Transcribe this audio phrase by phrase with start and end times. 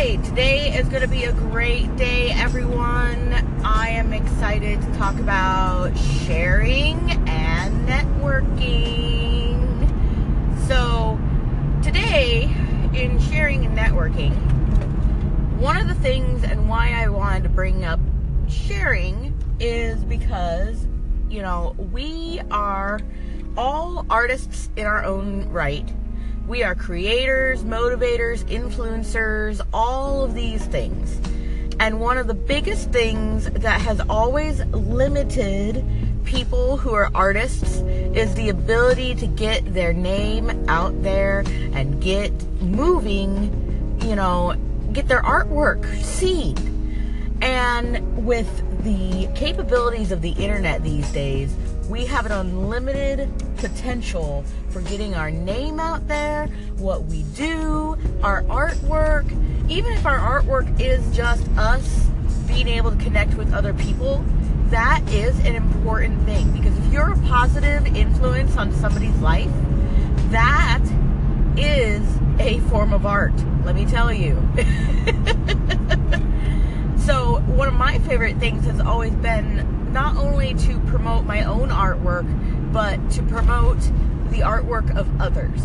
[0.00, 3.34] Right, today is going to be a great day, everyone.
[3.62, 6.96] I am excited to talk about sharing
[7.28, 9.58] and networking.
[10.66, 11.20] So,
[11.82, 12.44] today,
[12.94, 14.32] in sharing and networking,
[15.58, 18.00] one of the things and why I wanted to bring up
[18.48, 20.86] sharing is because,
[21.28, 23.00] you know, we are
[23.54, 25.92] all artists in our own right.
[26.50, 31.20] We are creators, motivators, influencers, all of these things.
[31.78, 35.84] And one of the biggest things that has always limited
[36.24, 37.76] people who are artists
[38.16, 44.56] is the ability to get their name out there and get moving, you know,
[44.92, 46.56] get their artwork seen.
[47.40, 48.48] And with
[48.82, 51.54] the capabilities of the internet these days,
[51.90, 58.44] we have an unlimited potential for getting our name out there, what we do, our
[58.44, 59.28] artwork.
[59.68, 62.06] Even if our artwork is just us
[62.46, 64.24] being able to connect with other people,
[64.68, 69.50] that is an important thing because if you're a positive influence on somebody's life,
[70.30, 70.80] that
[71.56, 72.06] is
[72.38, 73.34] a form of art.
[73.64, 74.34] Let me tell you.
[77.00, 81.68] so, one of my favorite things has always been not only to promote my own
[81.70, 82.26] artwork,
[82.72, 83.78] but to promote
[84.30, 85.60] the artwork of others.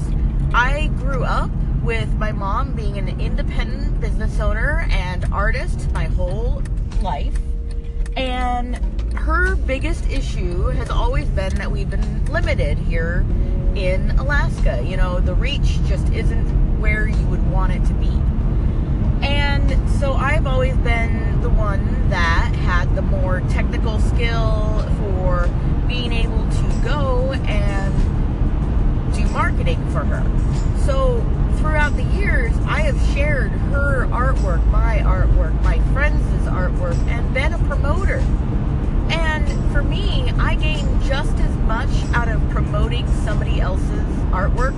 [0.54, 1.52] I grew up
[1.84, 6.64] with my mom being an independent business owner and artist my whole
[7.02, 7.38] life.
[8.18, 8.78] And
[9.16, 13.26] her biggest issue has always been that we've been limited here
[13.76, 14.82] in Alaska.
[14.84, 18.10] You know, the reach just isn't where you would want it to be.
[19.56, 25.50] And so I've always been the one that had the more technical skill for
[25.88, 27.94] being able to go and
[29.16, 30.24] do marketing for her.
[30.80, 31.22] So
[31.58, 37.54] throughout the years, I have shared her artwork, my artwork, my friends' artwork, and been
[37.54, 38.18] a promoter.
[39.10, 44.76] And for me, I gain just as much out of promoting somebody else's artwork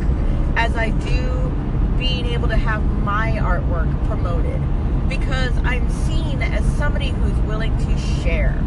[0.56, 1.52] as I do
[1.98, 2.84] being able to have
[3.28, 4.62] my artwork promoted
[5.10, 8.64] because I'm seen as somebody who's willing to share.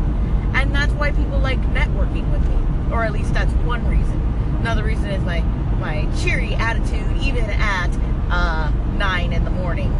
[0.54, 4.20] And that's why people like networking with me, or at least that's one reason.
[4.60, 5.40] Another reason is my
[5.80, 7.88] my cheery attitude, even at
[8.30, 9.90] uh, nine in the morning,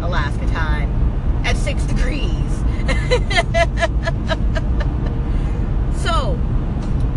[0.00, 0.90] Alaska time,
[1.44, 2.32] at six degrees.
[6.00, 6.38] so,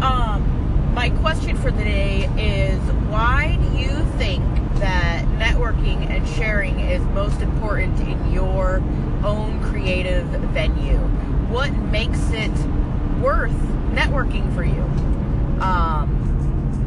[0.02, 2.80] um, my question for the day is
[3.10, 4.44] why do you think
[4.82, 8.82] that networking and sharing is most important in your
[9.24, 10.98] own creative venue?
[11.50, 12.52] What makes it
[13.22, 13.52] worth
[13.94, 14.82] networking for you?
[15.62, 16.10] Um,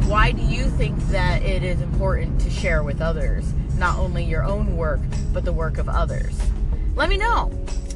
[0.09, 3.44] why do you think that it is important to share with others?
[3.78, 5.00] Not your own work,
[5.32, 6.34] but the work of others?
[6.94, 7.50] Let me know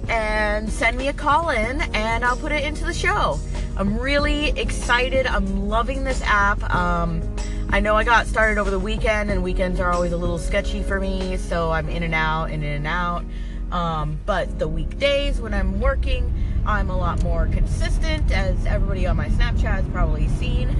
[0.08, 3.38] and send me a call in and I'll put it into the show.
[3.76, 5.26] I'm really excited.
[5.26, 6.62] I'm loving this app.
[6.74, 7.22] Um,
[7.70, 10.82] I know I got started over the weekend, and weekends are always a little sketchy
[10.82, 13.24] for me, so I'm in and out and in and out.
[13.70, 16.32] Um, but the weekdays when I'm working,
[16.64, 20.74] I'm a lot more consistent, as everybody on my Snapchat has probably seen.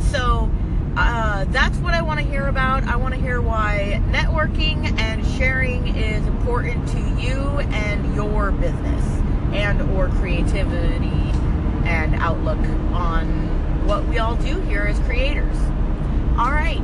[0.12, 0.48] so
[0.96, 2.84] uh, that's what I want to hear about.
[2.84, 7.38] I want to hear why networking and sharing is important to you
[7.72, 9.04] and your business
[9.52, 11.06] and or creativity
[11.86, 12.58] and outlook
[12.92, 15.56] on what we all do here as creators.
[16.36, 16.82] All right.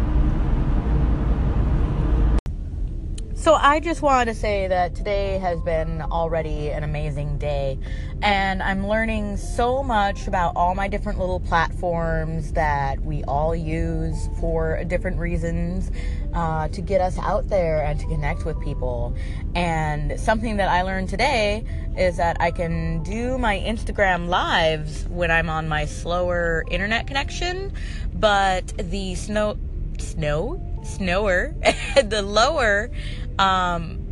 [3.49, 7.79] So I just wanted to say that today has been already an amazing day
[8.21, 14.29] and I'm learning so much about all my different little platforms that we all use
[14.39, 15.91] for different reasons
[16.35, 19.17] uh, to get us out there and to connect with people.
[19.55, 21.65] And something that I learned today
[21.97, 27.73] is that I can do my Instagram lives when I'm on my slower internet connection,
[28.13, 29.57] but the snow
[29.99, 31.55] snow snower
[32.05, 32.91] the lower
[33.39, 34.05] um,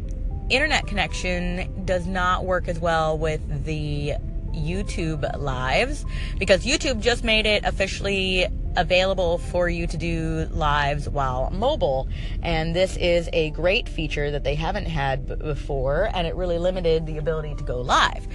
[0.49, 4.15] internet connection does not work as well with the
[4.53, 6.05] YouTube lives
[6.39, 8.47] because YouTube just made it officially
[8.77, 12.09] available for you to do lives while mobile.
[12.43, 17.07] And this is a great feature that they haven't had before, and it really limited
[17.07, 18.27] the ability to go live.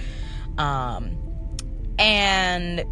[0.58, 1.16] Um,
[1.98, 2.84] and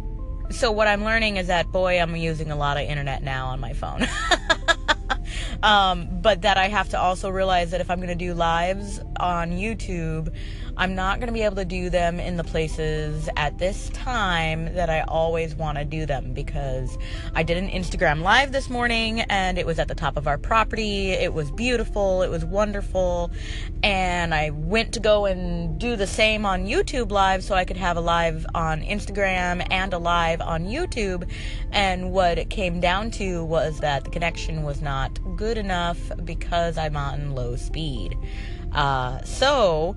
[0.49, 3.59] so, what I'm learning is that, boy, I'm using a lot of internet now on
[3.59, 4.07] my phone.
[5.63, 8.99] Um, but that I have to also realize that if I'm going to do lives
[9.17, 10.33] on YouTube,
[10.77, 14.73] I'm not going to be able to do them in the places at this time
[14.73, 16.97] that I always want to do them because
[17.35, 20.37] I did an Instagram live this morning and it was at the top of our
[20.37, 21.11] property.
[21.11, 23.31] It was beautiful, it was wonderful,
[23.83, 27.77] and I went to go and do the same on YouTube live so I could
[27.77, 31.29] have a live on Instagram and a live on YouTube.
[31.71, 36.77] And what it came down to was that the connection was not good enough because
[36.77, 38.15] I'm on low speed.
[38.73, 39.95] Uh, so,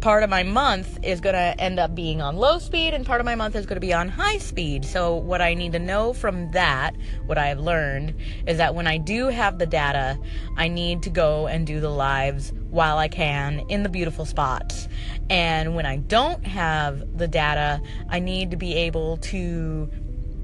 [0.00, 3.20] part of my month is going to end up being on low speed and part
[3.20, 4.86] of my month is going to be on high speed.
[4.86, 6.96] So, what I need to know from that,
[7.26, 8.14] what I have learned,
[8.46, 10.18] is that when I do have the data,
[10.56, 14.88] I need to go and do the lives while I can in the beautiful spots.
[15.28, 19.90] And when I don't have the data, I need to be able to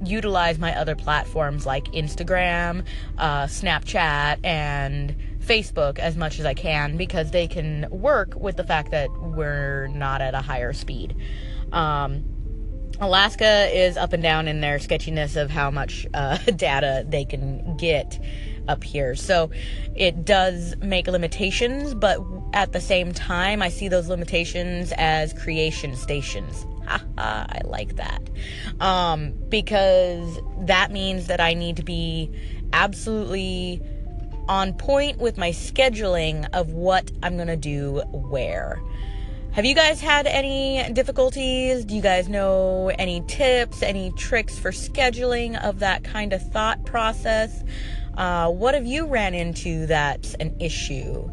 [0.04, 2.84] utilize my other platforms like Instagram,
[3.18, 8.64] uh, Snapchat, and Facebook as much as I can because they can work with the
[8.64, 11.16] fact that we're not at a higher speed.
[11.72, 12.24] Um,
[13.00, 17.76] Alaska is up and down in their sketchiness of how much uh, data they can
[17.76, 18.18] get
[18.68, 19.14] up here.
[19.14, 19.50] So
[19.94, 22.18] it does make limitations, but
[22.52, 26.66] at the same time, I see those limitations as creation stations.
[27.18, 28.28] I like that.
[28.80, 32.30] Um, because that means that I need to be
[32.72, 33.80] absolutely
[34.48, 38.80] on point with my scheduling of what I'm going to do where.
[39.52, 41.86] Have you guys had any difficulties?
[41.86, 46.84] Do you guys know any tips, any tricks for scheduling of that kind of thought
[46.84, 47.64] process?
[48.18, 51.30] Uh, what have you ran into that's an issue?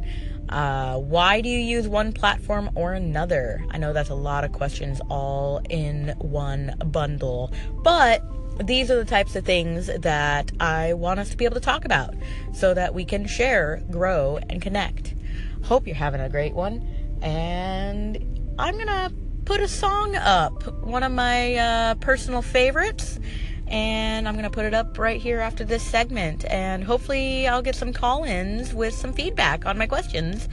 [0.49, 3.63] Uh, why do you use one platform or another?
[3.71, 7.51] I know that's a lot of questions all in one bundle,
[7.83, 8.23] but
[8.65, 11.85] these are the types of things that I want us to be able to talk
[11.85, 12.13] about
[12.53, 15.15] so that we can share, grow, and connect.
[15.63, 16.87] Hope you're having a great one.
[17.21, 18.17] And
[18.59, 19.11] I'm going to
[19.45, 23.19] put a song up, one of my uh, personal favorites.
[23.67, 26.45] And I'm going to put it up right here after this segment.
[26.45, 30.47] And hopefully, I'll get some call ins with some feedback on my questions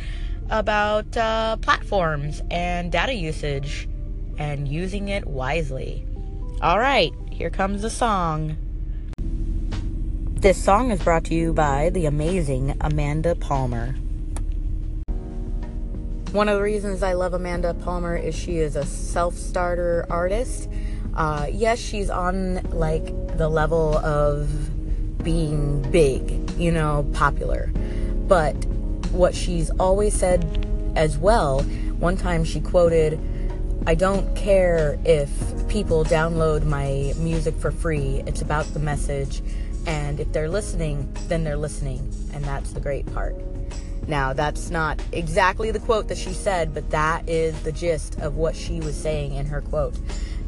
[0.51, 3.89] about uh, platforms and data usage
[4.39, 6.07] and using it wisely.
[6.61, 8.57] All right, here comes the song.
[10.41, 13.95] This song is brought to you by the amazing Amanda Palmer.
[16.33, 20.71] One of the reasons I love Amanda Palmer is she is a self starter artist.
[21.15, 24.49] Uh, yes, she's on like the level of
[25.23, 27.71] being big, you know, popular.
[28.29, 28.55] But
[29.13, 30.67] what she's always said
[30.97, 31.63] as well,
[31.99, 33.21] one time she quoted,
[33.87, 35.31] I don't care if
[35.69, 38.23] people download my music for free.
[38.27, 39.43] It's about the message.
[39.87, 41.99] And if they're listening, then they're listening.
[42.33, 43.35] And that's the great part.
[44.07, 48.37] Now, that's not exactly the quote that she said, but that is the gist of
[48.37, 49.95] what she was saying in her quote.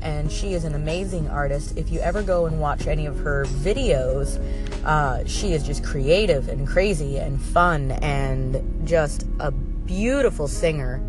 [0.03, 1.77] And she is an amazing artist.
[1.77, 4.39] If you ever go and watch any of her videos,
[4.85, 11.01] uh, she is just creative and crazy and fun and just a beautiful singer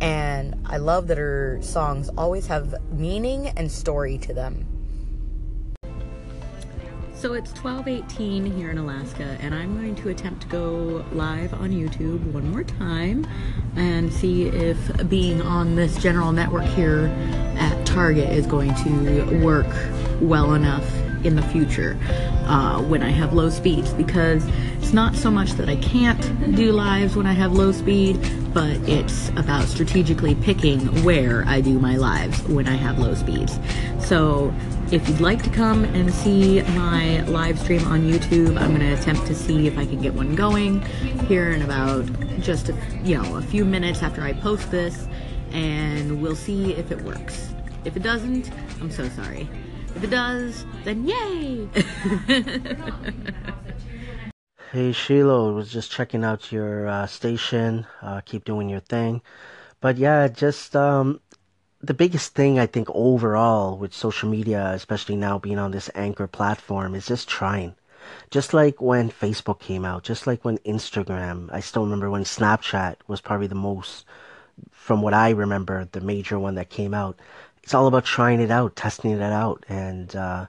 [0.00, 4.66] and I love that her songs always have meaning and story to them.
[7.14, 11.70] So it's 12:18 here in Alaska and I'm going to attempt to go live on
[11.70, 13.26] YouTube one more time
[13.76, 14.78] and see if
[15.10, 17.08] being on this general network here
[17.90, 19.66] Target is going to work
[20.20, 20.84] well enough
[21.24, 21.98] in the future
[22.46, 24.46] uh, when I have low speeds because
[24.78, 26.20] it's not so much that I can't
[26.56, 28.18] do lives when I have low speed,
[28.54, 33.58] but it's about strategically picking where I do my lives when I have low speeds.
[33.98, 34.54] So
[34.90, 38.92] if you'd like to come and see my live stream on YouTube, I'm going to
[38.92, 40.80] attempt to see if I can get one going
[41.26, 42.06] here in about
[42.40, 45.06] just a, you know a few minutes after I post this,
[45.52, 47.52] and we'll see if it works.
[47.84, 49.48] If it doesn't, I'm so sorry.
[49.96, 51.68] If it does, then yay!
[54.72, 57.86] hey Shiloh, was just checking out your uh, station.
[58.02, 59.22] Uh, keep doing your thing.
[59.80, 61.20] But yeah, just um,
[61.80, 66.26] the biggest thing I think overall with social media, especially now being on this anchor
[66.26, 67.74] platform, is just trying.
[68.30, 72.96] Just like when Facebook came out, just like when Instagram, I still remember when Snapchat
[73.06, 74.04] was probably the most,
[74.70, 77.18] from what I remember, the major one that came out
[77.62, 80.46] it's all about trying it out, testing it out, and uh,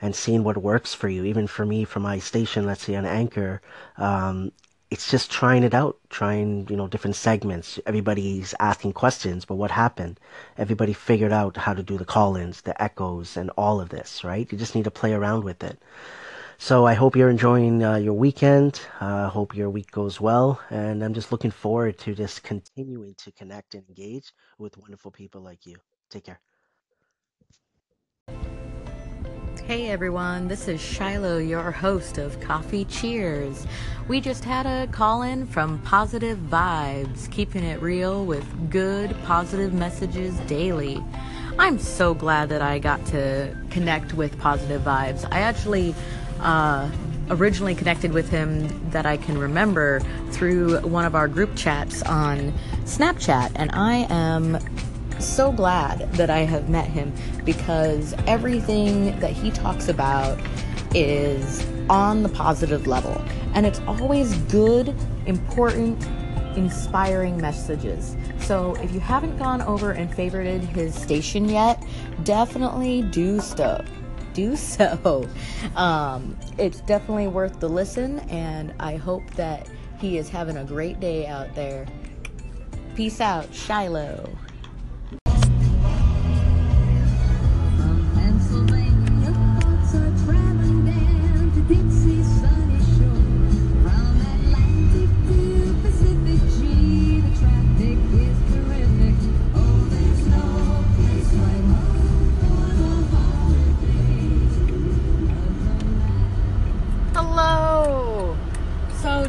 [0.00, 1.24] and seeing what works for you.
[1.24, 3.60] Even for me, for my station, let's say on Anchor,
[3.96, 4.52] um,
[4.90, 7.78] it's just trying it out, trying you know different segments.
[7.86, 10.20] Everybody's asking questions, but what happened?
[10.56, 14.50] Everybody figured out how to do the call-ins, the echoes, and all of this, right?
[14.50, 15.78] You just need to play around with it.
[16.60, 18.80] So I hope you're enjoying uh, your weekend.
[19.00, 20.60] I uh, hope your week goes well.
[20.70, 25.40] And I'm just looking forward to just continuing to connect and engage with wonderful people
[25.40, 25.76] like you.
[26.10, 26.40] Take care.
[29.66, 33.66] Hey everyone, this is Shiloh, your host of Coffee Cheers.
[34.08, 39.74] We just had a call in from Positive Vibes, keeping it real with good, positive
[39.74, 41.04] messages daily.
[41.58, 45.28] I'm so glad that I got to connect with Positive Vibes.
[45.30, 45.94] I actually
[46.40, 46.90] uh,
[47.28, 50.00] originally connected with him that I can remember
[50.30, 54.58] through one of our group chats on Snapchat, and I am
[55.20, 57.12] so glad that I have met him
[57.44, 60.38] because everything that he talks about
[60.94, 63.22] is on the positive level.
[63.54, 64.94] And it's always good,
[65.26, 66.02] important,
[66.56, 68.16] inspiring messages.
[68.40, 71.82] So if you haven't gone over and favorited his station yet,
[72.24, 73.84] definitely do so.
[74.34, 75.28] Do so.
[75.76, 81.00] Um, it's definitely worth the listen, and I hope that he is having a great
[81.00, 81.86] day out there.
[82.94, 84.28] Peace out, Shiloh.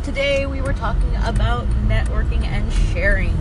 [0.04, 3.36] Today we were talking about networking and sharing.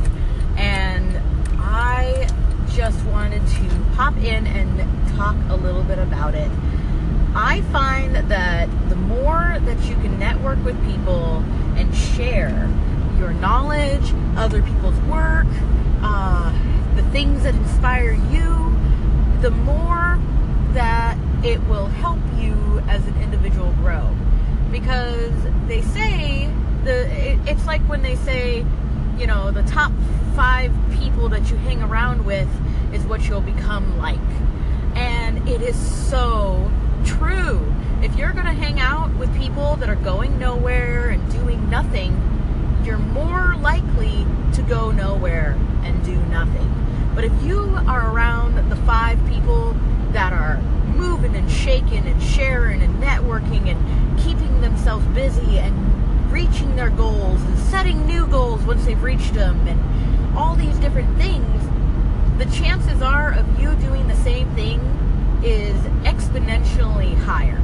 [0.57, 1.17] And
[1.59, 2.29] I
[2.71, 6.51] just wanted to pop in and talk a little bit about it.
[7.35, 11.45] I find that the more that you can network with people
[11.77, 12.69] and share
[13.19, 15.47] your knowledge, other people's work,
[16.03, 16.53] uh,
[16.97, 18.77] the things that inspire you,
[19.43, 20.19] the more
[20.73, 24.15] that it will help you as an individual grow
[24.71, 25.33] because
[25.67, 26.49] they say
[26.85, 28.65] the it, it's like when they say
[29.19, 29.93] you know the top
[30.35, 32.49] five people that you hang around with
[32.93, 34.19] is what you'll become like.
[34.95, 36.71] And it is so
[37.05, 37.75] true.
[38.03, 42.17] If you're to hang out with people that are going nowhere and doing nothing
[42.89, 46.75] you're more likely to go nowhere and do nothing.
[47.15, 49.77] But if you are around the five people
[50.13, 50.59] that are
[50.97, 57.41] moving and shaking and sharing and networking and keeping themselves busy and reaching their goals
[57.43, 61.47] and setting new goals once they've reached them and all these different things,
[62.39, 64.81] the chances are of you doing the same thing
[65.43, 67.61] is exponentially higher.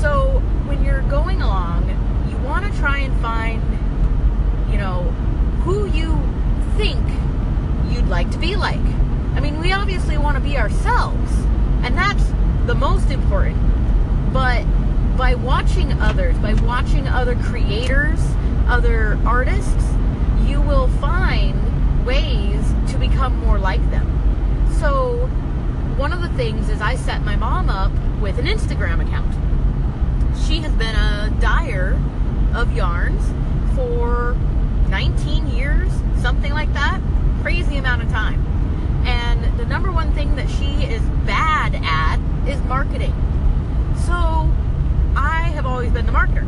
[0.00, 1.88] So when you're going along,
[2.30, 3.62] you want to try and find,
[4.70, 5.02] you know,
[5.62, 6.18] who you
[6.76, 7.04] think
[7.90, 8.80] you'd like to be like.
[9.34, 11.32] I mean, we obviously want to be ourselves,
[11.82, 12.24] and that's
[12.66, 13.58] the most important.
[14.32, 14.64] But
[15.16, 18.20] by watching others, by watching other creators,
[18.68, 19.84] other artists,
[20.44, 24.06] you will find ways to become more like them.
[24.78, 25.26] So,
[25.96, 29.32] one of the things is I set my mom up with an Instagram account.
[30.46, 31.98] She has been a dyer
[32.54, 33.24] of yarns
[33.74, 34.34] for
[34.90, 37.00] 19 years, something like that.
[37.40, 38.44] Crazy amount of time.
[39.06, 43.14] And the number one thing that she is bad at is marketing.
[44.04, 44.52] So
[45.16, 46.44] I have always been the marketer.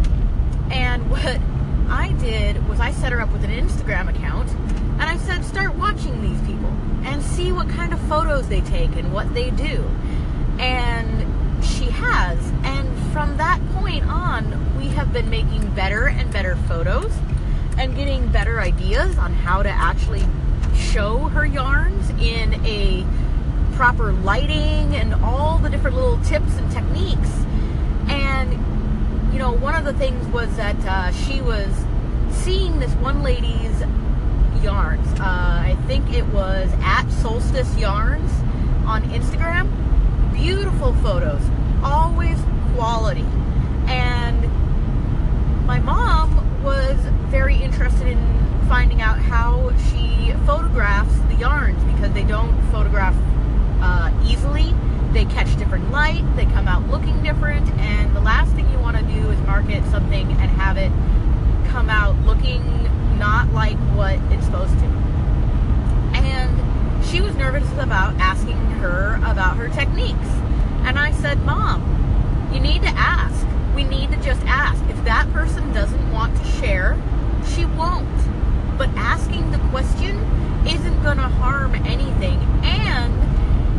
[0.70, 1.40] And what
[1.88, 5.74] I did was I set her up with an Instagram account and I said, start
[5.74, 6.70] watching these people
[7.04, 9.84] and see what kind of photos they take and what they do.
[10.58, 12.38] And she has.
[12.62, 17.12] And from that point on, we have been making better and better photos
[17.78, 20.24] and getting better ideas on how to actually
[20.76, 23.06] show her yarns in a
[23.74, 27.30] proper lighting and all the different little tips and techniques.
[28.38, 31.68] And, you know, one of the things was that uh, she was
[32.30, 33.80] seeing this one lady's
[34.62, 35.08] yarns.
[35.18, 38.30] Uh, I think it was at Solstice Yarns
[38.86, 39.68] on Instagram.
[40.32, 41.42] Beautiful photos,
[41.82, 42.38] always
[42.76, 43.26] quality.
[43.88, 44.44] And
[45.66, 46.96] my mom was
[47.30, 48.18] very interested in
[48.68, 53.16] finding out how she photographs the yarns because they don't photograph
[53.82, 54.72] uh, easily.
[55.12, 58.96] They catch different light, they come out looking different, and the last thing you want
[58.96, 60.92] to do is market something and have it
[61.70, 62.62] come out looking
[63.18, 64.84] not like what it's supposed to.
[66.14, 70.28] And she was nervous about asking her about her techniques.
[70.84, 71.82] And I said, Mom,
[72.52, 73.46] you need to ask.
[73.74, 74.82] We need to just ask.
[74.88, 76.96] If that person doesn't want to share,
[77.54, 78.08] she won't.
[78.78, 80.16] But asking the question
[80.66, 82.38] isn't going to harm anything.
[82.62, 83.27] And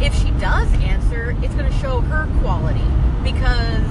[0.01, 2.85] if she does answer, it's going to show her quality
[3.23, 3.85] because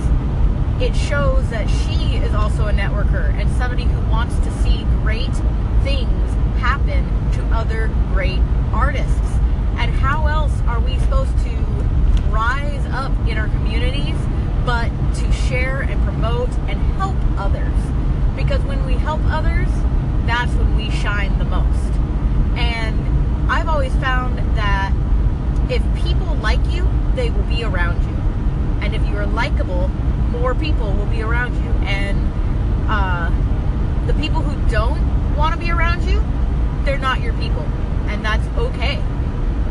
[0.80, 5.34] it shows that she is also a networker and somebody who wants to see great
[5.82, 8.40] things happen to other great
[8.72, 9.20] artists.
[9.76, 11.50] And how else are we supposed to
[12.30, 14.16] rise up in our communities
[14.64, 17.74] but to share and promote and help others?
[18.34, 19.68] Because when we help others,
[20.26, 21.92] that's when we shine the most.
[22.56, 24.92] And I've always found that
[25.70, 28.16] if people like you, they will be around you.
[28.82, 29.88] And if you are likable,
[30.30, 31.70] more people will be around you.
[31.84, 32.16] And
[32.88, 36.22] uh, the people who don't want to be around you,
[36.84, 37.62] they're not your people.
[38.06, 39.02] And that's okay.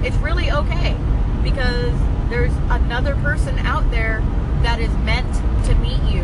[0.03, 0.95] It's really okay
[1.43, 1.93] because
[2.29, 4.19] there's another person out there
[4.63, 5.33] that is meant
[5.65, 6.23] to meet you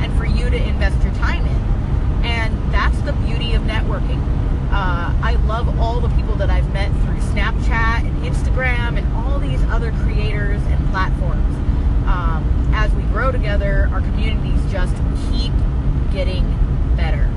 [0.00, 2.24] and for you to invest your time in.
[2.24, 4.20] And that's the beauty of networking.
[4.72, 9.38] Uh, I love all the people that I've met through Snapchat and Instagram and all
[9.38, 11.71] these other creators and platforms
[12.12, 14.94] um, as we grow together, our communities just
[15.30, 15.52] keep
[16.12, 16.44] getting
[16.94, 17.30] better.